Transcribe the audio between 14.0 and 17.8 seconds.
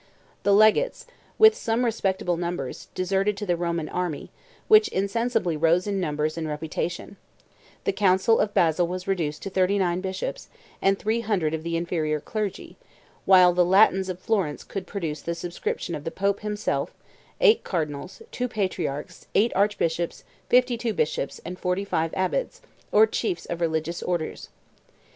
of Florence could produce the subscriptions of the pope himself, eight